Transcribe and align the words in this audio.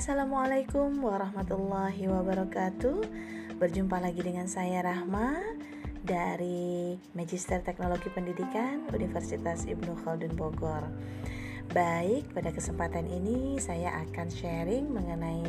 Assalamualaikum 0.00 1.04
warahmatullahi 1.04 2.08
wabarakatuh 2.08 3.04
Berjumpa 3.60 4.00
lagi 4.00 4.24
dengan 4.24 4.48
saya 4.48 4.80
Rahma 4.80 5.36
Dari 6.00 6.96
Magister 7.12 7.60
Teknologi 7.60 8.08
Pendidikan 8.08 8.88
Universitas 8.96 9.68
Ibnu 9.68 10.00
Khaldun 10.00 10.32
Bogor 10.40 10.88
Baik, 11.76 12.32
pada 12.32 12.48
kesempatan 12.48 13.12
ini 13.12 13.60
saya 13.60 13.92
akan 14.08 14.32
sharing 14.32 14.88
mengenai 14.88 15.44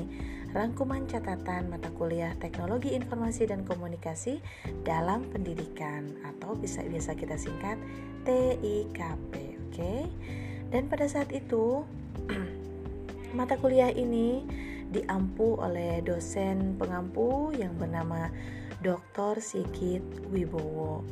rangkuman 0.52 1.08
catatan 1.08 1.72
mata 1.72 1.88
kuliah 1.96 2.36
Teknologi 2.36 2.92
Informasi 2.92 3.48
dan 3.48 3.64
Komunikasi 3.64 4.44
dalam 4.84 5.32
pendidikan 5.32 6.12
atau 6.28 6.60
bisa 6.60 6.84
biasa 6.84 7.16
kita 7.16 7.40
singkat 7.40 7.80
TIKP, 8.28 9.32
oke? 9.32 9.72
Okay? 9.72 10.12
Dan 10.76 10.92
pada 10.92 11.08
saat 11.08 11.32
itu 11.32 11.88
Mata 13.32 13.56
kuliah 13.56 13.92
ini 13.96 14.44
diampu 14.92 15.56
oleh 15.56 16.04
dosen 16.04 16.76
pengampu 16.76 17.56
yang 17.56 17.72
bernama 17.80 18.28
Dr. 18.84 19.40
Sigit 19.40 20.04
Wibowo. 20.28 21.08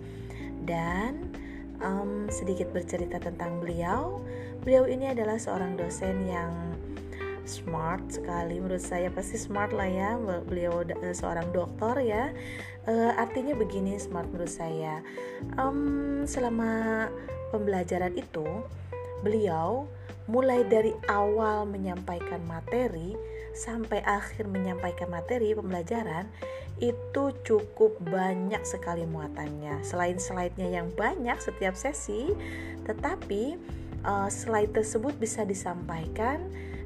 Dan 0.68 1.32
um, 1.80 2.28
sedikit 2.28 2.76
bercerita 2.76 3.24
tentang 3.24 3.64
beliau, 3.64 4.20
beliau 4.68 4.84
ini 4.84 5.16
adalah 5.16 5.40
seorang 5.40 5.80
dosen 5.80 6.28
yang 6.28 6.52
smart 7.48 8.04
sekali 8.14 8.62
menurut 8.62 8.84
saya 8.84 9.10
pasti 9.10 9.34
smart 9.34 9.74
lah 9.74 9.90
ya 9.90 10.22
beliau 10.46 10.86
uh, 10.86 11.16
seorang 11.18 11.50
dokter 11.50 11.98
ya 12.06 12.30
uh, 12.86 13.12
artinya 13.18 13.58
begini 13.58 13.98
smart 13.98 14.30
menurut 14.30 14.54
saya 14.54 15.02
um, 15.58 16.22
selama 16.30 17.10
pembelajaran 17.50 18.14
itu 18.14 18.46
beliau 19.26 19.90
mulai 20.30 20.62
dari 20.70 20.94
awal 21.10 21.66
menyampaikan 21.66 22.46
materi 22.46 23.18
sampai 23.58 24.06
akhir 24.06 24.46
menyampaikan 24.46 25.10
materi 25.10 25.58
pembelajaran 25.58 26.30
itu 26.78 27.34
cukup 27.44 27.98
banyak 28.06 28.62
sekali 28.62 29.04
muatannya. 29.10 29.82
Selain 29.82 30.22
slide-nya 30.22 30.70
yang 30.70 30.94
banyak 30.94 31.36
setiap 31.42 31.74
sesi, 31.74 32.32
tetapi 32.86 33.58
uh, 34.06 34.30
slide 34.30 34.72
tersebut 34.72 35.18
bisa 35.18 35.44
disampaikan 35.44 36.40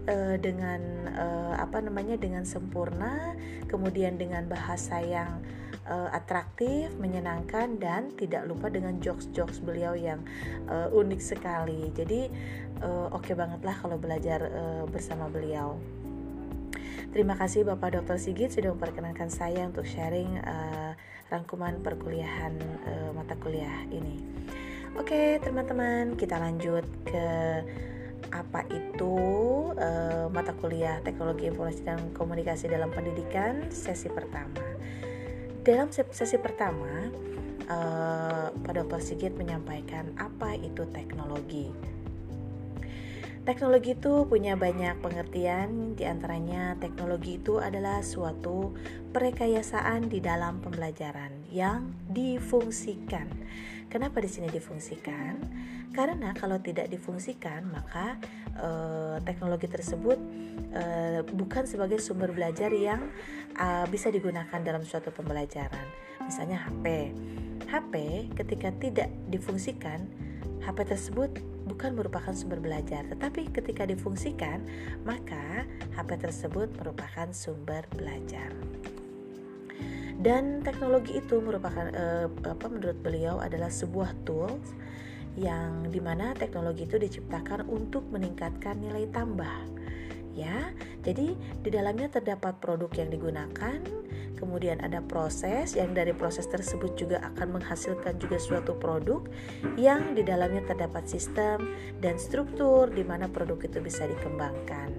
uh, 0.07 0.39
dengan 0.39 0.81
uh, 1.13 1.53
apa 1.59 1.83
namanya 1.83 2.17
dengan 2.17 2.47
sempurna, 2.47 3.37
kemudian 3.67 4.17
dengan 4.17 4.47
bahasa 4.49 5.03
yang 5.03 5.43
uh, 5.87 6.09
atraktif, 6.11 6.91
menyenangkan 6.99 7.79
dan 7.79 8.11
tidak 8.15 8.47
lupa 8.47 8.71
dengan 8.71 8.99
jokes-jokes 8.99 9.63
beliau 9.63 9.95
yang 9.95 10.23
uh, 10.67 10.91
unik 10.91 11.21
sekali. 11.21 11.91
Jadi 11.95 12.27
uh, 12.83 13.11
oke 13.11 13.23
okay 13.29 13.35
banget 13.35 13.61
lah 13.63 13.75
kalau 13.79 13.95
belajar 13.99 14.39
uh, 14.51 14.83
bersama 14.87 15.27
beliau. 15.31 15.79
Terima 17.13 17.37
kasih 17.37 17.61
Bapak 17.61 17.93
Dr. 17.93 18.17
Sigit 18.17 18.49
sudah 18.49 18.73
memperkenankan 18.73 19.29
saya 19.29 19.69
untuk 19.69 19.85
sharing 19.85 20.41
uh, 20.41 20.97
rangkuman 21.29 21.77
perkuliahan 21.85 22.57
uh, 22.89 23.09
mata 23.13 23.37
kuliah 23.37 23.85
ini. 23.93 24.17
Oke, 24.97 25.41
teman-teman, 25.41 26.13
kita 26.17 26.37
lanjut 26.37 26.85
ke 27.05 27.25
apa 28.33 28.65
itu 28.73 29.17
uh, 29.77 30.25
mata 30.33 30.57
kuliah 30.57 31.01
Teknologi 31.05 31.49
Informasi 31.49 31.85
dan 31.85 32.01
Komunikasi 32.17 32.65
dalam 32.65 32.89
Pendidikan 32.89 33.69
sesi 33.69 34.09
pertama. 34.09 34.72
Dalam 35.63 35.87
sesi 35.95 36.35
pertama, 36.43 37.07
uh, 37.71 38.51
Pak 38.51 38.73
Dr. 38.83 38.99
Sigit 38.99 39.31
menyampaikan 39.31 40.11
apa 40.19 40.59
itu 40.59 40.83
teknologi. 40.91 41.71
Teknologi 43.43 43.91
itu 43.91 44.23
punya 44.23 44.55
banyak 44.55 45.03
pengertian, 45.03 45.99
di 45.99 46.07
antaranya 46.07 46.79
teknologi 46.79 47.43
itu 47.43 47.59
adalah 47.59 47.99
suatu 47.99 48.71
perekayasaan 49.11 50.07
di 50.07 50.23
dalam 50.23 50.63
pembelajaran 50.63 51.51
yang 51.51 51.91
difungsikan. 52.07 53.27
Kenapa 53.91 54.23
di 54.23 54.31
sini 54.31 54.47
difungsikan? 54.47 55.43
Karena 55.91 56.31
kalau 56.31 56.55
tidak 56.63 56.87
difungsikan, 56.87 57.67
maka 57.67 58.15
eh, 58.55 59.19
teknologi 59.27 59.67
tersebut 59.67 60.15
eh, 60.71 61.27
bukan 61.27 61.67
sebagai 61.67 61.99
sumber 61.99 62.31
belajar 62.31 62.71
yang 62.71 63.11
eh, 63.59 63.85
bisa 63.91 64.07
digunakan 64.07 64.63
dalam 64.63 64.87
suatu 64.87 65.11
pembelajaran. 65.11 65.83
Misalnya 66.23 66.63
HP. 66.63 67.11
HP 67.67 67.93
ketika 68.39 68.71
tidak 68.79 69.11
difungsikan, 69.27 70.07
HP 70.63 70.77
tersebut 70.87 71.31
bukan 71.67 71.95
merupakan 71.95 72.31
sumber 72.31 72.59
belajar, 72.59 73.03
tetapi 73.07 73.51
ketika 73.51 73.83
difungsikan, 73.87 74.63
maka 75.03 75.67
HP 75.95 76.19
tersebut 76.19 76.71
merupakan 76.79 77.27
sumber 77.35 77.83
belajar. 77.95 78.51
Dan 80.23 80.63
teknologi 80.63 81.19
itu 81.19 81.43
merupakan 81.43 81.91
eh, 81.91 82.27
apa 82.47 82.65
menurut 82.71 82.95
beliau 83.03 83.43
adalah 83.43 83.67
sebuah 83.67 84.15
tools 84.23 84.71
yang 85.35 85.89
di 85.89 85.97
mana 85.97 86.37
teknologi 86.37 86.85
itu 86.85 87.01
diciptakan 87.01 87.65
untuk 87.65 88.05
meningkatkan 88.13 88.77
nilai 88.77 89.09
tambah 89.09 89.73
ya 90.33 90.73
jadi 91.05 91.37
di 91.37 91.69
dalamnya 91.69 92.09
terdapat 92.09 92.57
produk 92.57 92.89
yang 92.97 93.09
digunakan 93.13 93.77
kemudian 94.43 94.83
ada 94.83 94.99
proses 94.99 95.79
yang 95.79 95.95
dari 95.95 96.11
proses 96.11 96.43
tersebut 96.51 96.99
juga 96.99 97.23
akan 97.31 97.63
menghasilkan 97.63 98.19
juga 98.19 98.35
suatu 98.35 98.75
produk 98.75 99.23
yang 99.79 100.11
di 100.11 100.27
dalamnya 100.27 100.67
terdapat 100.67 101.07
sistem 101.07 101.71
dan 102.03 102.19
struktur 102.19 102.91
di 102.91 103.07
mana 103.07 103.31
produk 103.31 103.63
itu 103.63 103.79
bisa 103.79 104.03
dikembangkan. 104.03 104.91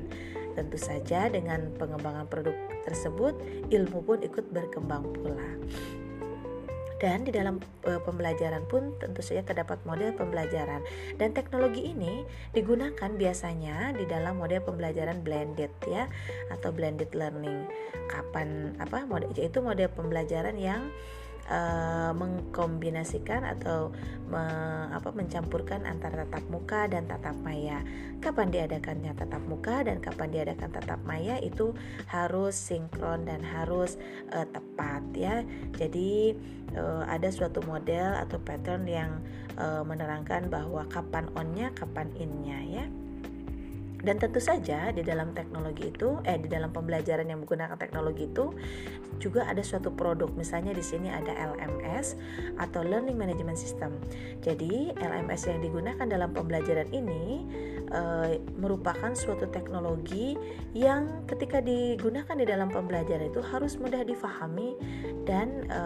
Tentu 0.56 0.80
saja 0.80 1.28
dengan 1.28 1.68
pengembangan 1.76 2.24
produk 2.24 2.56
tersebut 2.88 3.36
ilmu 3.68 4.00
pun 4.00 4.18
ikut 4.24 4.48
berkembang 4.48 5.12
pula 5.12 5.60
dan 7.04 7.20
di 7.28 7.36
dalam 7.36 7.60
e, 7.84 8.00
pembelajaran 8.00 8.64
pun 8.64 8.96
tentu 8.96 9.20
saja 9.20 9.44
terdapat 9.44 9.76
model 9.84 10.16
pembelajaran. 10.16 10.80
Dan 11.20 11.36
teknologi 11.36 11.92
ini 11.92 12.24
digunakan 12.56 13.12
biasanya 13.12 13.92
di 13.92 14.08
dalam 14.08 14.40
model 14.40 14.64
pembelajaran 14.64 15.20
blended 15.20 15.68
ya 15.84 16.08
atau 16.48 16.72
blended 16.72 17.12
learning. 17.12 17.68
Kapan 18.08 18.72
apa 18.80 19.04
model 19.04 19.28
yaitu 19.36 19.60
model 19.60 19.92
pembelajaran 19.92 20.56
yang 20.56 20.88
uh, 21.50 22.12
mengkombinasikan 22.16 23.44
atau 23.44 23.92
me, 24.28 24.42
apa, 24.92 25.12
mencampurkan 25.12 25.84
antara 25.84 26.24
tatap 26.28 26.44
muka 26.48 26.88
dan 26.88 27.04
tatap 27.04 27.36
maya. 27.44 27.84
Kapan 28.20 28.48
diadakannya 28.48 29.12
tatap 29.12 29.42
muka 29.44 29.84
dan 29.84 30.00
kapan 30.00 30.28
diadakan 30.32 30.70
tatap 30.72 31.00
maya 31.04 31.36
itu 31.40 31.76
harus 32.08 32.56
sinkron 32.56 33.28
dan 33.28 33.44
harus 33.44 34.00
uh, 34.32 34.48
tepat 34.48 35.02
ya. 35.12 35.44
Jadi 35.76 36.32
uh, 36.76 37.04
ada 37.04 37.28
suatu 37.28 37.60
model 37.68 38.16
atau 38.16 38.40
pattern 38.40 38.88
yang 38.88 39.20
uh, 39.60 39.84
menerangkan 39.84 40.48
bahwa 40.48 40.88
kapan 40.88 41.28
onnya, 41.36 41.68
kapan 41.76 42.08
innya 42.16 42.60
ya. 42.64 42.86
Dan 44.04 44.20
tentu 44.20 44.36
saja 44.38 44.92
di 44.92 45.00
dalam 45.00 45.32
teknologi 45.32 45.88
itu, 45.88 46.20
eh 46.28 46.36
di 46.36 46.46
dalam 46.52 46.68
pembelajaran 46.70 47.24
yang 47.24 47.40
menggunakan 47.40 47.80
teknologi 47.80 48.28
itu 48.28 48.52
juga 49.16 49.48
ada 49.48 49.64
suatu 49.64 49.88
produk. 49.88 50.28
Misalnya 50.36 50.76
di 50.76 50.84
sini 50.84 51.08
ada 51.08 51.32
LMS 51.32 52.20
atau 52.60 52.84
Learning 52.84 53.16
Management 53.16 53.56
System. 53.56 53.96
Jadi 54.44 54.92
LMS 55.00 55.48
yang 55.48 55.64
digunakan 55.64 56.04
dalam 56.04 56.36
pembelajaran 56.36 56.92
ini 56.92 57.48
e, 57.88 58.02
merupakan 58.60 59.16
suatu 59.16 59.48
teknologi 59.48 60.36
yang 60.76 61.24
ketika 61.24 61.64
digunakan 61.64 62.36
di 62.36 62.44
dalam 62.44 62.68
pembelajaran 62.68 63.32
itu 63.32 63.40
harus 63.40 63.80
mudah 63.80 64.04
difahami 64.04 64.76
dan 65.24 65.64
e, 65.70 65.82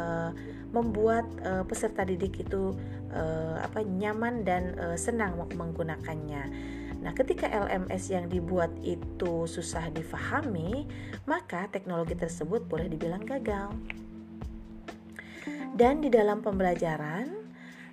membuat 0.75 1.25
e, 1.45 1.63
peserta 1.65 2.05
didik 2.05 2.45
itu 2.45 2.75
e, 3.13 3.23
apa 3.63 3.85
nyaman 3.85 4.43
dan 4.43 4.75
e, 4.77 4.87
senang 4.99 5.39
menggunakannya. 5.39 6.77
Nah, 6.99 7.15
ketika 7.15 7.47
LMS 7.47 8.11
yang 8.11 8.27
dibuat 8.27 8.75
itu 8.83 9.47
susah 9.47 9.87
difahami, 9.95 10.87
maka 11.31 11.71
teknologi 11.71 12.19
tersebut 12.19 12.67
boleh 12.67 12.91
dibilang 12.91 13.23
gagal. 13.23 13.71
Dan 15.79 16.03
di 16.03 16.11
dalam 16.11 16.43
pembelajaran, 16.43 17.31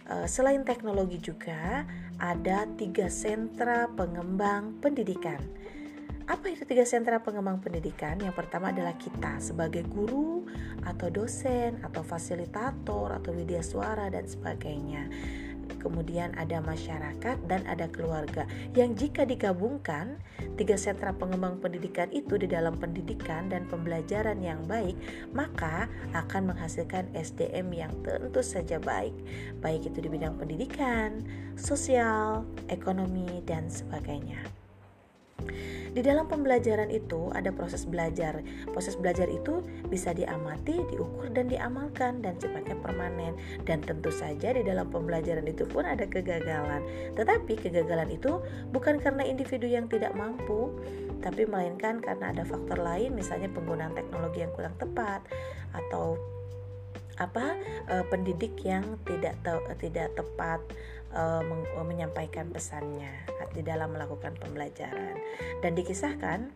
eh, 0.10 0.26
selain 0.26 0.66
teknologi 0.66 1.22
juga 1.22 1.86
ada 2.18 2.66
tiga 2.74 3.06
sentra 3.06 3.86
pengembang 3.94 4.82
pendidikan. 4.82 5.38
Apa 6.26 6.50
itu 6.50 6.66
tiga 6.66 6.82
sentra 6.90 7.22
pengembang 7.22 7.62
pendidikan? 7.62 8.18
Yang 8.18 8.42
pertama 8.42 8.74
adalah 8.74 8.98
kita 8.98 9.38
sebagai 9.38 9.86
guru 9.86 10.50
atau 10.82 11.14
dosen 11.14 11.78
atau 11.86 12.02
fasilitator 12.02 13.14
atau 13.14 13.30
media 13.30 13.62
suara 13.62 14.10
dan 14.10 14.26
sebagainya 14.26 15.06
kemudian 15.86 16.34
ada 16.34 16.58
masyarakat 16.66 17.38
dan 17.46 17.62
ada 17.70 17.86
keluarga 17.94 18.50
yang 18.74 18.98
jika 18.98 19.22
digabungkan 19.22 20.18
tiga 20.58 20.74
sentra 20.74 21.14
pengembang 21.14 21.62
pendidikan 21.62 22.10
itu 22.10 22.42
di 22.42 22.50
dalam 22.50 22.74
pendidikan 22.82 23.46
dan 23.54 23.70
pembelajaran 23.70 24.42
yang 24.42 24.66
baik 24.66 24.98
maka 25.38 25.86
akan 26.18 26.50
menghasilkan 26.50 27.06
SDM 27.14 27.70
yang 27.70 27.94
tentu 28.02 28.42
saja 28.42 28.82
baik 28.82 29.14
baik 29.62 29.86
itu 29.86 30.02
di 30.02 30.10
bidang 30.10 30.42
pendidikan, 30.42 31.22
sosial, 31.60 32.48
ekonomi 32.72 33.44
dan 33.46 33.70
sebagainya. 33.70 34.65
Di 35.96 36.04
dalam 36.04 36.28
pembelajaran 36.28 36.92
itu 36.92 37.32
ada 37.32 37.56
proses 37.56 37.88
belajar. 37.88 38.44
Proses 38.68 39.00
belajar 39.00 39.32
itu 39.32 39.64
bisa 39.88 40.12
diamati, 40.12 40.76
diukur 40.92 41.32
dan 41.32 41.48
diamalkan 41.48 42.20
dan 42.20 42.36
sifatnya 42.36 42.76
permanen. 42.84 43.32
Dan 43.64 43.80
tentu 43.80 44.12
saja 44.12 44.52
di 44.52 44.60
dalam 44.60 44.92
pembelajaran 44.92 45.48
itu 45.48 45.64
pun 45.64 45.88
ada 45.88 46.04
kegagalan. 46.04 46.84
Tetapi 47.16 47.56
kegagalan 47.56 48.12
itu 48.12 48.44
bukan 48.76 49.00
karena 49.00 49.24
individu 49.24 49.72
yang 49.72 49.88
tidak 49.88 50.12
mampu, 50.20 50.76
tapi 51.24 51.48
melainkan 51.48 52.04
karena 52.04 52.36
ada 52.36 52.44
faktor 52.44 52.76
lain 52.76 53.16
misalnya 53.16 53.48
penggunaan 53.56 53.96
teknologi 53.96 54.44
yang 54.44 54.52
kurang 54.52 54.76
tepat 54.76 55.24
atau 55.72 56.20
apa 57.16 57.56
uh, 57.88 58.04
pendidik 58.12 58.60
yang 58.68 58.84
tidak 59.08 59.40
tidak 59.80 60.12
tepat 60.20 60.60
uh, 61.14 61.44
menyampaikan 61.84 62.50
pesannya 62.50 63.12
di 63.54 63.62
dalam 63.62 63.94
melakukan 63.94 64.34
pembelajaran. 64.40 65.20
Dan 65.62 65.78
dikisahkan 65.78 66.52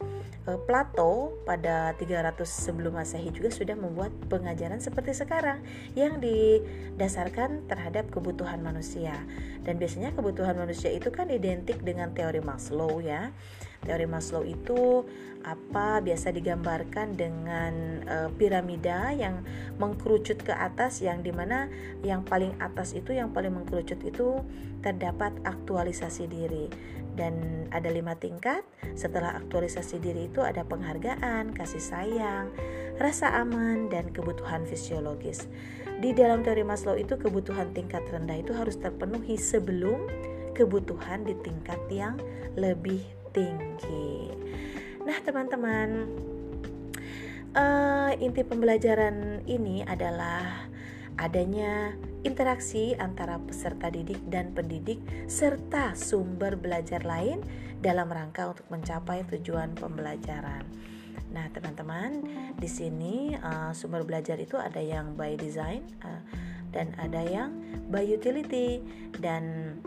uh, 0.49 0.59
Plato 0.65 1.37
pada 1.45 1.93
300 1.95 2.39
sebelum 2.45 2.97
Masehi 2.97 3.29
juga 3.29 3.53
sudah 3.53 3.75
membuat 3.77 4.15
pengajaran 4.31 4.81
seperti 4.81 5.13
sekarang 5.13 5.61
yang 5.93 6.17
didasarkan 6.17 7.69
terhadap 7.69 8.09
kebutuhan 8.09 8.63
manusia. 8.63 9.13
Dan 9.61 9.77
biasanya 9.77 10.15
kebutuhan 10.15 10.57
manusia 10.57 10.89
itu 10.89 11.11
kan 11.13 11.29
identik 11.29 11.83
dengan 11.85 12.15
teori 12.15 12.41
Maslow 12.41 13.03
ya 13.03 13.29
Teori 13.83 14.05
Maslow 14.05 14.43
itu 14.43 15.07
apa? 15.43 16.03
Biasa 16.03 16.35
digambarkan 16.35 17.15
dengan 17.15 18.03
e, 18.03 18.15
piramida 18.35 19.15
yang 19.15 19.41
mengkerucut 19.79 20.43
ke 20.43 20.51
atas 20.51 20.99
yang 20.99 21.23
di 21.23 21.31
mana 21.31 21.71
yang 22.03 22.27
paling 22.27 22.55
atas 22.59 22.91
itu 22.91 23.15
yang 23.15 23.31
paling 23.31 23.55
mengkerucut 23.55 23.99
itu 24.03 24.43
terdapat 24.83 25.31
aktualisasi 25.47 26.27
diri. 26.27 26.67
Dan 27.15 27.67
ada 27.75 27.91
lima 27.91 28.15
tingkat. 28.15 28.63
Setelah 28.95 29.35
aktualisasi 29.35 29.99
diri 29.99 30.31
itu 30.31 30.39
ada 30.39 30.63
penghargaan 30.63 31.51
kasih 31.51 31.83
sayang 31.83 32.47
rasa 32.99 33.31
aman 33.39 33.87
dan 33.87 34.11
kebutuhan 34.11 34.67
fisiologis. 34.67 35.47
Di 36.03 36.11
dalam 36.11 36.43
teori 36.43 36.67
Maslow 36.67 36.99
itu 36.99 37.15
kebutuhan 37.15 37.71
tingkat 37.71 38.03
rendah 38.11 38.39
itu 38.39 38.51
harus 38.51 38.75
terpenuhi 38.75 39.39
sebelum 39.39 40.07
kebutuhan 40.55 41.23
di 41.23 41.35
tingkat 41.39 41.79
yang 41.87 42.19
lebih 42.59 42.99
tinggi. 43.33 44.29
Nah, 45.05 45.17
teman-teman, 45.25 46.05
uh, 47.57 48.11
inti 48.17 48.41
pembelajaran 48.45 49.41
ini 49.49 49.81
adalah 49.85 50.69
adanya 51.19 51.91
interaksi 52.23 52.95
antara 52.95 53.39
peserta 53.43 53.91
didik 53.91 54.23
dan 54.31 54.55
pendidik 54.55 55.03
serta 55.27 55.91
sumber 55.95 56.55
belajar 56.55 57.03
lain 57.03 57.43
dalam 57.79 58.07
rangka 58.07 58.55
untuk 58.55 58.67
mencapai 58.71 59.27
tujuan 59.27 59.75
pembelajaran. 59.75 60.63
Nah, 61.29 61.45
teman-teman, 61.53 62.25
di 62.57 62.65
sini 62.65 63.37
uh, 63.37 63.69
sumber 63.75 64.01
belajar 64.01 64.41
itu 64.41 64.57
ada 64.57 64.81
yang 64.81 65.13
by 65.13 65.37
design 65.37 65.85
uh, 66.01 66.23
dan 66.73 66.93
ada 66.97 67.21
yang 67.21 67.53
by 67.89 68.01
utility 68.01 68.81
dan 69.21 69.77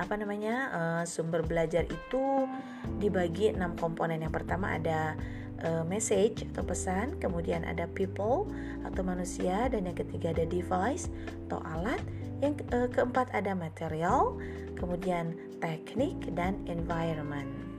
apa 0.00 0.16
namanya 0.16 0.56
uh, 0.72 1.02
sumber 1.04 1.44
belajar 1.44 1.84
itu 1.84 2.48
dibagi 2.96 3.52
enam 3.52 3.76
komponen. 3.76 4.24
Yang 4.24 4.40
pertama 4.40 4.80
ada 4.80 5.12
uh, 5.60 5.84
message 5.84 6.48
atau 6.50 6.64
pesan 6.64 7.20
kemudian 7.20 7.68
ada 7.68 7.84
people 7.92 8.48
atau 8.88 9.04
manusia 9.04 9.68
dan 9.68 9.84
yang 9.84 9.94
ketiga 9.94 10.32
ada 10.32 10.48
device 10.48 11.12
atau 11.46 11.60
alat. 11.76 12.00
Yang 12.40 12.64
uh, 12.72 12.88
keempat 12.88 13.28
ada 13.36 13.52
material 13.52 14.40
kemudian 14.80 15.36
teknik 15.60 16.16
dan 16.32 16.56
environment 16.64 17.69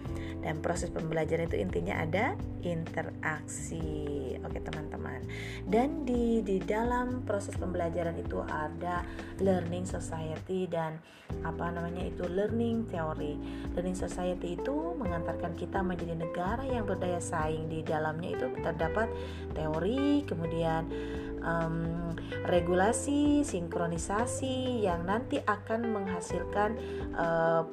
dan 0.41 0.59
proses 0.59 0.89
pembelajaran 0.89 1.47
itu 1.47 1.57
intinya 1.61 2.01
ada 2.01 2.33
interaksi. 2.65 4.33
Oke 4.41 4.57
teman-teman. 4.61 5.21
Dan 5.69 6.03
di 6.05 6.41
di 6.41 6.57
dalam 6.61 7.21
proses 7.25 7.53
pembelajaran 7.57 8.17
itu 8.17 8.41
ada 8.45 9.05
learning 9.37 9.85
society 9.85 10.65
dan 10.65 10.97
apa 11.45 11.69
namanya 11.69 12.09
itu 12.09 12.25
learning 12.25 12.89
theory. 12.89 13.37
Learning 13.77 13.97
society 13.97 14.57
itu 14.57 14.97
mengantarkan 14.97 15.53
kita 15.53 15.85
menjadi 15.85 16.17
negara 16.17 16.65
yang 16.65 16.89
berdaya 16.89 17.21
saing. 17.21 17.69
Di 17.69 17.85
dalamnya 17.85 18.33
itu 18.33 18.49
terdapat 18.65 19.07
teori 19.53 20.25
kemudian 20.25 20.89
um, 21.45 22.13
regulasi 22.49 23.45
sinkronisasi 23.45 24.85
yang 24.85 25.05
nanti 25.05 25.41
akan 25.45 25.85
menghasilkan 25.93 26.77
uh, 27.13 27.63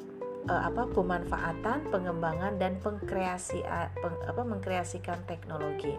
uh, 0.47 0.63
apa 0.71 0.87
pemanfaatan, 0.95 1.91
pengembangan 1.91 2.55
dan 2.63 2.79
pengkreasi 2.79 3.67
peng, 3.99 4.17
apa 4.29 4.43
mengkreasikan 4.47 5.19
teknologi. 5.27 5.99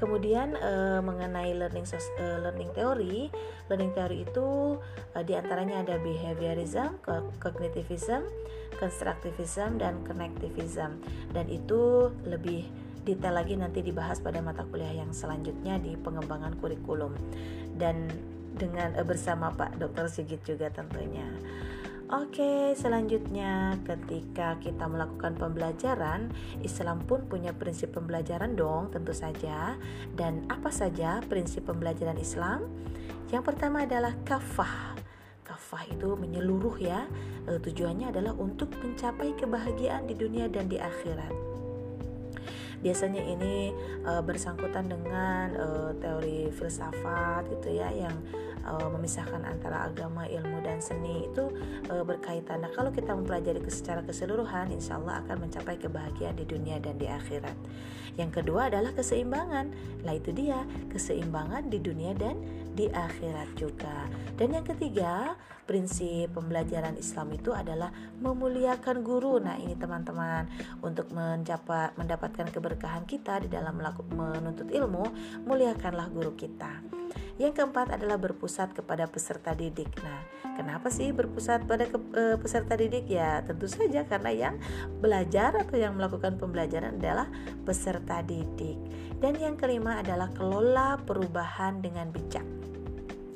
Kemudian 0.00 0.58
uh, 0.58 0.98
mengenai 0.98 1.54
learning 1.54 1.86
uh, 1.86 2.38
learning 2.42 2.70
theory, 2.74 3.30
learning 3.70 3.94
theory 3.94 4.26
itu 4.26 4.80
uh, 5.14 5.22
di 5.22 5.38
antaranya 5.38 5.84
ada 5.84 5.94
behaviorism, 6.02 6.98
cognitivism, 7.38 8.26
constructivism 8.82 9.78
dan 9.78 10.02
connectivism 10.02 10.98
dan 11.30 11.46
itu 11.46 12.10
lebih 12.26 12.66
detail 13.06 13.38
lagi 13.38 13.54
nanti 13.54 13.78
dibahas 13.78 14.18
pada 14.18 14.42
mata 14.42 14.66
kuliah 14.66 14.90
yang 14.90 15.14
selanjutnya 15.14 15.78
di 15.78 15.94
pengembangan 15.94 16.58
kurikulum 16.58 17.14
dan 17.78 18.10
dengan 18.58 18.94
bersama 19.06 19.54
Pak 19.54 19.78
Dr. 19.78 20.10
Sigit 20.10 20.42
juga 20.42 20.66
tentunya. 20.70 21.26
Oke, 22.12 22.76
selanjutnya 22.76 23.80
ketika 23.88 24.60
kita 24.60 24.84
melakukan 24.84 25.32
pembelajaran, 25.32 26.28
Islam 26.60 27.00
pun 27.08 27.24
punya 27.24 27.56
prinsip 27.56 27.96
pembelajaran 27.96 28.52
dong, 28.52 28.92
tentu 28.92 29.16
saja. 29.16 29.80
Dan 30.12 30.44
apa 30.52 30.68
saja 30.68 31.24
prinsip 31.24 31.64
pembelajaran 31.64 32.20
Islam? 32.20 32.68
Yang 33.32 33.48
pertama 33.48 33.88
adalah 33.88 34.12
kafah. 34.28 34.92
Kafah 35.40 35.88
itu 35.88 36.12
menyeluruh 36.12 36.76
ya. 36.84 37.08
E, 37.48 37.56
tujuannya 37.56 38.12
adalah 38.12 38.36
untuk 38.36 38.76
mencapai 38.76 39.32
kebahagiaan 39.32 40.04
di 40.04 40.12
dunia 40.12 40.52
dan 40.52 40.68
di 40.68 40.76
akhirat. 40.76 41.32
Biasanya 42.84 43.24
ini 43.24 43.72
e, 44.04 44.12
bersangkutan 44.20 44.84
dengan 44.84 45.56
e, 45.56 45.66
teori 45.96 46.52
filsafat 46.52 47.48
gitu 47.56 47.72
ya 47.72 47.88
yang 47.88 48.20
uh, 48.66 48.88
memisahkan 48.92 49.42
antara 49.44 49.86
agama, 49.86 50.26
ilmu 50.26 50.62
dan 50.62 50.78
seni 50.82 51.28
itu 51.28 51.50
uh, 51.90 52.04
berkaitan. 52.06 52.62
Nah, 52.62 52.70
kalau 52.74 52.90
kita 52.90 53.12
mempelajari 53.14 53.62
secara 53.70 54.02
keseluruhan, 54.02 54.70
insya 54.74 54.98
Allah 54.98 55.22
akan 55.26 55.48
mencapai 55.48 55.78
kebahagiaan 55.78 56.36
di 56.38 56.46
dunia 56.46 56.78
dan 56.78 56.98
di 56.98 57.06
akhirat. 57.06 57.54
Yang 58.20 58.42
kedua 58.42 58.68
adalah 58.68 58.92
keseimbangan. 58.92 59.72
Lah 60.04 60.14
itu 60.14 60.30
dia, 60.36 60.62
keseimbangan 60.92 61.72
di 61.72 61.78
dunia 61.80 62.12
dan 62.12 62.36
di 62.72 62.88
akhirat 62.88 63.56
juga. 63.56 64.08
Dan 64.36 64.52
yang 64.52 64.64
ketiga, 64.64 65.36
prinsip 65.64 66.32
pembelajaran 66.36 66.96
Islam 67.00 67.32
itu 67.32 67.56
adalah 67.56 67.88
memuliakan 68.20 69.00
guru. 69.00 69.40
Nah, 69.40 69.56
ini 69.56 69.76
teman-teman, 69.76 70.48
untuk 70.84 71.08
mencapai 71.12 71.96
mendapatkan 71.96 72.48
keberkahan 72.52 73.08
kita 73.08 73.40
di 73.44 73.48
dalam 73.48 73.80
menuntut 74.12 74.68
ilmu, 74.68 75.04
muliakanlah 75.48 76.12
guru 76.12 76.36
kita. 76.36 77.01
Yang 77.42 77.58
keempat 77.58 77.98
adalah 77.98 78.22
berpusat 78.22 78.70
kepada 78.70 79.10
peserta 79.10 79.50
didik. 79.50 79.90
Nah, 79.98 80.22
kenapa 80.54 80.94
sih 80.94 81.10
berpusat 81.10 81.66
pada 81.66 81.90
ke, 81.90 81.98
e, 82.14 82.38
peserta 82.38 82.78
didik? 82.78 83.10
Ya, 83.10 83.42
tentu 83.42 83.66
saja 83.66 84.06
karena 84.06 84.30
yang 84.30 84.54
belajar 85.02 85.50
atau 85.58 85.74
yang 85.74 85.98
melakukan 85.98 86.38
pembelajaran 86.38 87.02
adalah 87.02 87.26
peserta 87.66 88.22
didik. 88.22 88.78
Dan 89.18 89.42
yang 89.42 89.58
kelima 89.58 89.98
adalah 89.98 90.30
kelola 90.30 91.02
perubahan 91.02 91.82
dengan 91.82 92.14
bijak. 92.14 92.46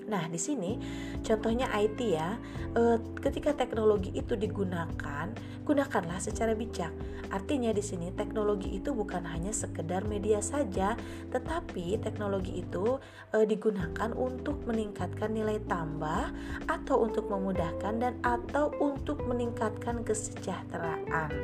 Nah, 0.07 0.31
di 0.31 0.39
sini 0.39 0.79
contohnya 1.27 1.67
IT 1.75 1.99
ya. 1.99 2.39
E, 2.75 2.99
ketika 3.19 3.51
teknologi 3.59 4.15
itu 4.15 4.39
digunakan, 4.39 5.27
gunakanlah 5.67 6.23
secara 6.23 6.55
bijak. 6.55 6.95
Artinya 7.35 7.75
di 7.75 7.83
sini 7.83 8.15
teknologi 8.15 8.71
itu 8.79 8.95
bukan 8.95 9.27
hanya 9.27 9.51
sekedar 9.51 10.07
media 10.07 10.39
saja, 10.39 10.95
tetapi 11.35 11.99
teknologi 11.99 12.63
itu 12.63 13.03
e, 13.35 13.43
digunakan 13.43 14.15
untuk 14.15 14.63
meningkatkan 14.63 15.35
nilai 15.35 15.59
tambah 15.67 16.31
atau 16.71 17.03
untuk 17.03 17.27
memudahkan 17.27 17.95
dan 17.99 18.15
atau 18.23 18.71
untuk 18.79 19.27
meningkatkan 19.27 20.07
kesejahteraan. 20.07 21.35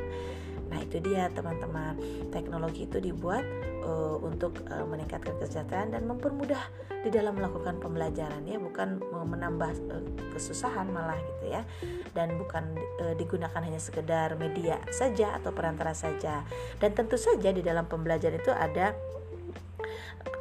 Nah, 0.73 0.81
itu 0.81 0.97
dia 1.05 1.29
teman-teman. 1.29 1.93
Teknologi 2.33 2.89
itu 2.89 2.97
dibuat 2.97 3.45
uh, 3.85 4.17
untuk 4.25 4.57
uh, 4.73 4.81
meningkatkan 4.89 5.37
kesejahteraan 5.37 5.93
dan 5.93 6.09
mempermudah 6.09 6.65
di 7.05 7.13
dalam 7.13 7.37
melakukan 7.37 7.77
pembelajaran 7.77 8.41
ya, 8.49 8.57
bukan 8.57 8.97
menambah 9.29 9.69
uh, 9.93 10.03
kesusahan 10.33 10.89
malah 10.89 11.21
gitu 11.21 11.53
ya. 11.53 11.61
Dan 12.17 12.41
bukan 12.41 12.73
uh, 13.05 13.13
digunakan 13.13 13.61
hanya 13.61 13.77
sekedar 13.77 14.33
media 14.33 14.81
saja 14.89 15.37
atau 15.37 15.53
perantara 15.53 15.93
saja. 15.93 16.41
Dan 16.81 16.97
tentu 16.97 17.21
saja 17.21 17.53
di 17.53 17.61
dalam 17.61 17.85
pembelajaran 17.85 18.41
itu 18.41 18.49
ada 18.49 18.97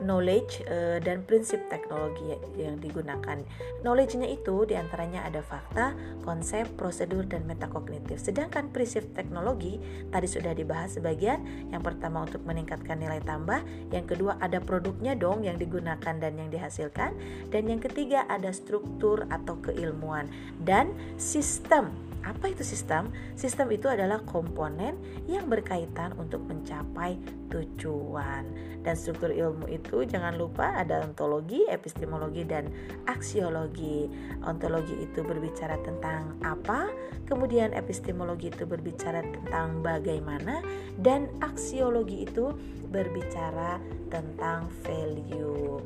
knowledge 0.03 0.61
uh, 0.69 0.99
dan 1.01 1.25
prinsip 1.25 1.63
teknologi 1.73 2.37
yang 2.59 2.79
digunakan. 2.83 3.41
Knowledge-nya 3.81 4.29
itu 4.29 4.67
di 4.69 4.75
antaranya 4.77 5.25
ada 5.25 5.41
fakta, 5.41 5.97
konsep, 6.27 6.69
prosedur, 6.77 7.25
dan 7.27 7.47
metakognitif. 7.49 8.21
Sedangkan 8.21 8.69
prinsip 8.71 9.15
teknologi 9.17 9.81
tadi 10.11 10.29
sudah 10.29 10.53
dibahas 10.53 10.99
sebagian. 10.99 11.71
Yang 11.71 11.83
pertama 11.95 12.27
untuk 12.29 12.43
meningkatkan 12.45 13.01
nilai 13.01 13.23
tambah, 13.25 13.63
yang 13.95 14.05
kedua 14.05 14.37
ada 14.43 14.61
produknya 14.61 15.17
dong 15.17 15.47
yang 15.47 15.57
digunakan 15.57 16.15
dan 16.19 16.33
yang 16.37 16.51
dihasilkan, 16.53 17.17
dan 17.49 17.63
yang 17.67 17.81
ketiga 17.81 18.29
ada 18.29 18.53
struktur 18.53 19.25
atau 19.31 19.57
keilmuan 19.65 20.29
dan 20.63 20.93
sistem 21.17 22.12
apa 22.23 22.51
itu 22.51 22.63
sistem? 22.63 23.11
Sistem 23.35 23.71
itu 23.75 23.91
adalah 23.91 24.23
komponen 24.23 24.99
yang 25.27 25.51
berkaitan 25.51 26.15
untuk 26.19 26.43
mencapai 26.47 27.19
tujuan. 27.51 28.47
Dan 28.83 28.95
struktur 28.99 29.31
ilmu 29.31 29.71
itu 29.71 30.03
jangan 30.07 30.35
lupa 30.35 30.75
ada 30.75 31.03
ontologi, 31.03 31.67
epistemologi, 31.71 32.43
dan 32.43 32.71
aksiologi. 33.07 34.11
Ontologi 34.43 34.99
itu 35.03 35.23
berbicara 35.23 35.79
tentang 35.83 36.39
apa, 36.43 36.91
kemudian 37.27 37.71
epistemologi 37.75 38.51
itu 38.51 38.67
berbicara 38.67 39.23
tentang 39.23 39.83
bagaimana, 39.83 40.63
dan 40.99 41.31
aksiologi 41.43 42.27
itu 42.27 42.55
berbicara 42.91 43.79
tentang 44.11 44.69
value. 44.83 45.79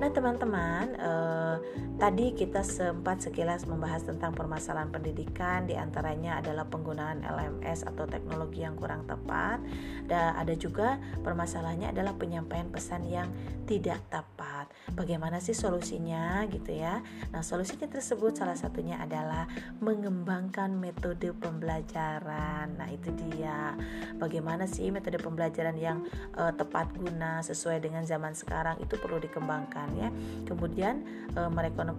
Nah, 0.00 0.08
teman-teman, 0.10 0.96
eh, 0.96 1.56
tadi 2.00 2.32
kita 2.34 2.64
sempat 2.64 3.22
sekilas 3.22 3.68
membahas 3.68 4.02
tentang 4.02 4.32
permasalahan 4.32 4.90
pendidikan, 4.90 5.68
di 5.68 5.76
antaranya 5.76 6.40
adalah 6.40 6.66
penggunaan 6.66 7.22
LMS 7.22 7.86
atau 7.86 8.08
teknologi 8.08 8.64
yang 8.64 8.74
kurang 8.74 9.04
tepat, 9.04 9.60
dan 10.08 10.34
ada 10.34 10.56
juga 10.56 10.98
permasalahannya 11.22 11.92
adalah 11.92 12.16
penyampaian 12.16 12.66
pesan 12.72 13.06
yang 13.06 13.28
tidak 13.68 14.00
tepat. 14.08 14.72
Bagaimana 14.96 15.38
sih 15.38 15.54
solusinya, 15.54 16.42
gitu 16.48 16.74
ya? 16.74 17.04
Nah, 17.30 17.44
solusinya 17.44 17.86
tersebut 17.86 18.34
salah 18.34 18.56
satunya 18.56 18.98
adalah 19.00 19.46
mengembangkan 19.78 20.74
metode 20.74 21.32
pembelajaran. 21.36 22.76
Nah, 22.76 22.88
itu 22.88 23.12
dia. 23.14 23.76
Bagaimana 24.16 24.66
sih 24.66 24.88
metode 24.88 25.20
pembelajaran 25.20 25.76
yang 25.76 26.04
eh, 26.34 26.52
tepat 26.56 26.90
guna 26.96 27.44
sesuai 27.44 27.84
dengan 27.84 28.02
zaman 28.04 28.32
sekarang 28.34 28.80
itu 28.80 28.96
perlu 28.98 29.20
dikembangkan 29.20 29.73
ya. 29.98 30.08
Kemudian 30.46 31.02
e, 31.34 31.40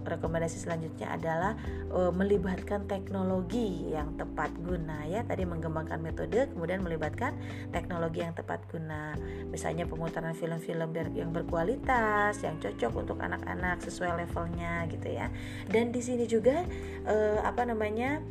rekomendasi 0.07 0.63
selanjutnya 0.63 1.11
adalah 1.11 1.53
e, 1.91 1.99
melibatkan 2.15 2.87
teknologi 2.87 3.91
yang 3.91 4.15
tepat 4.15 4.51
guna 4.63 5.03
ya. 5.09 5.27
Tadi 5.27 5.43
mengembangkan 5.43 5.99
metode, 5.99 6.47
kemudian 6.55 6.79
melibatkan 6.79 7.35
teknologi 7.75 8.23
yang 8.23 8.31
tepat 8.31 8.63
guna. 8.71 9.15
Misalnya 9.51 9.83
pemutaran 9.83 10.31
film-film 10.33 10.95
yang 11.15 11.35
berkualitas, 11.35 12.39
yang 12.41 12.55
cocok 12.61 12.93
untuk 12.95 13.17
anak-anak 13.19 13.83
sesuai 13.83 14.25
levelnya 14.25 14.87
gitu 14.87 15.11
ya. 15.11 15.27
Dan 15.67 15.91
di 15.91 15.99
sini 15.99 16.23
juga 16.29 16.63
e, 17.03 17.15
apa 17.43 17.67
namanya? 17.67 18.23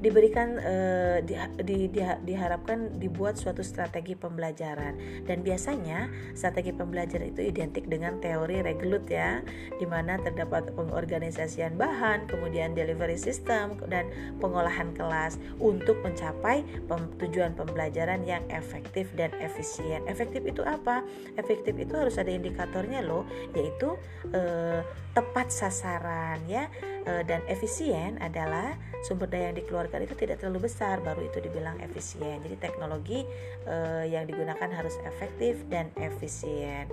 Diberikan 0.00 0.56
uh, 0.56 1.20
di, 1.20 1.36
di, 1.60 1.78
di, 1.92 2.00
diharapkan 2.00 2.96
dibuat 2.96 3.36
suatu 3.36 3.60
strategi 3.60 4.16
pembelajaran. 4.16 5.24
Dan 5.28 5.44
biasanya 5.44 6.08
strategi 6.32 6.72
pembelajaran 6.72 7.36
itu 7.36 7.44
identik 7.52 7.86
dengan 7.86 8.16
teori 8.18 8.64
reglut 8.64 9.04
ya 9.06 9.44
di 9.76 9.84
mana 9.84 10.16
terdapat 10.20 10.72
pengorganisasian 10.72 11.76
bahan 11.76 12.24
kemudian 12.26 12.72
delivery 12.72 13.20
system 13.20 13.76
dan 13.92 14.08
pengolahan 14.40 14.90
kelas 14.96 15.36
untuk 15.60 16.00
mencapai 16.00 16.64
pem, 16.88 17.02
tujuan 17.20 17.52
pembelajaran 17.52 18.24
yang 18.24 18.42
efektif 18.48 19.12
dan 19.14 19.28
efisien. 19.38 20.00
Efektif 20.08 20.40
itu 20.48 20.64
apa? 20.64 21.04
Efektif 21.36 21.76
itu 21.76 21.92
harus 21.92 22.16
ada 22.16 22.32
indikatornya 22.32 23.04
loh 23.04 23.28
yaitu 23.52 23.94
uh, 24.32 24.80
tepat 25.12 25.50
sasaran 25.50 26.38
ya 26.46 26.70
uh, 27.06 27.22
dan 27.24 27.40
efisien 27.48 28.20
adalah 28.20 28.76
sumber 29.06 29.28
daya 29.30 29.52
yang 29.52 29.58
dikeluarkan 29.60 30.04
itu 30.04 30.14
tidak 30.16 30.40
terlalu 30.40 30.68
besar 30.68 31.00
baru 31.00 31.24
itu 31.24 31.40
dibilang 31.40 31.80
efisien. 31.80 32.40
Jadi 32.44 32.56
teknologi 32.60 33.24
uh, 33.64 34.04
yang 34.04 34.28
digunakan 34.28 34.68
harus 34.68 34.96
efektif 35.08 35.60
dan 35.72 35.88
efisien. 35.96 36.90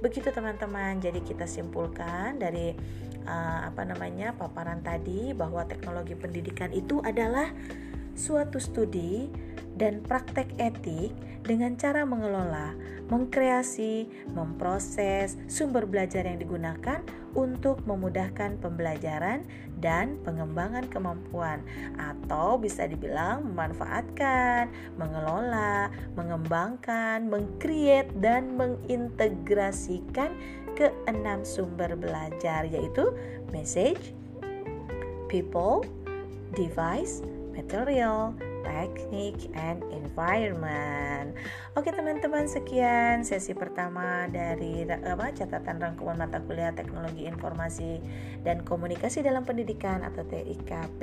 Begitu 0.00 0.32
teman-teman. 0.32 1.00
Jadi 1.00 1.20
kita 1.20 1.44
simpulkan 1.44 2.40
dari 2.40 2.72
uh, 3.28 3.60
apa 3.68 3.84
namanya 3.84 4.32
paparan 4.32 4.80
tadi 4.80 5.36
bahwa 5.36 5.66
teknologi 5.68 6.16
pendidikan 6.16 6.72
itu 6.72 7.04
adalah 7.04 7.52
suatu 8.14 8.60
studi 8.60 9.30
dan 9.78 10.02
praktek 10.04 10.50
etik 10.60 11.14
dengan 11.40 11.72
cara 11.80 12.04
mengelola, 12.04 12.76
mengkreasi, 13.08 14.06
memproses 14.36 15.40
sumber 15.48 15.88
belajar 15.88 16.28
yang 16.28 16.36
digunakan 16.36 17.00
untuk 17.32 17.80
memudahkan 17.88 18.60
pembelajaran 18.60 19.46
dan 19.80 20.20
pengembangan 20.26 20.84
kemampuan 20.92 21.64
atau 21.96 22.60
bisa 22.60 22.84
dibilang 22.84 23.46
memanfaatkan, 23.50 24.68
mengelola, 25.00 25.88
mengembangkan, 26.18 27.24
mengcreate 27.30 28.12
dan 28.20 28.58
mengintegrasikan 28.60 30.36
ke 30.76 30.92
enam 31.08 31.42
sumber 31.42 31.96
belajar 31.96 32.68
yaitu 32.68 33.10
message, 33.50 34.12
people, 35.32 35.82
device, 36.52 37.24
material, 37.52 38.34
teknik, 38.62 39.50
and 39.58 39.82
environment. 39.92 41.34
Oke 41.74 41.90
teman-teman 41.94 42.46
sekian 42.46 43.22
sesi 43.22 43.54
pertama 43.54 44.26
dari 44.30 44.86
apa 44.86 45.30
catatan 45.34 45.78
rangkuman 45.78 46.26
mata 46.26 46.42
kuliah 46.42 46.74
Teknologi 46.74 47.26
Informasi 47.26 48.02
dan 48.42 48.62
Komunikasi 48.66 49.22
dalam 49.22 49.46
Pendidikan 49.46 50.02
atau 50.02 50.26
TIKP 50.26 51.00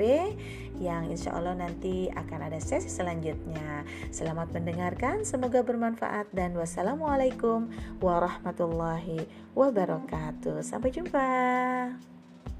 yang 0.80 1.08
insya 1.08 1.34
Allah 1.34 1.56
nanti 1.56 2.08
akan 2.12 2.52
ada 2.52 2.58
sesi 2.60 2.90
selanjutnya. 2.90 3.84
Selamat 4.12 4.52
mendengarkan, 4.52 5.24
semoga 5.24 5.64
bermanfaat 5.64 6.30
dan 6.32 6.56
wassalamualaikum 6.56 7.70
warahmatullahi 8.00 9.24
wabarakatuh. 9.52 10.60
Sampai 10.64 10.90
jumpa. 10.92 11.30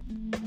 thank 0.09 0.37
you 0.37 0.38